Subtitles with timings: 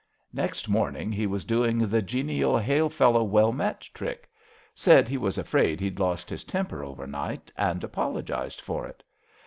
[0.17, 4.27] *' Next morning he was doing the genial, hail fellow well met trick.
[4.73, 9.03] Said he was afraid he'd lost his temper overnight, and apologised for it.